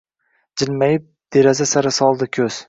[0.61, 1.05] Jilmayib,
[1.37, 2.59] deraza sari soldi ko’z.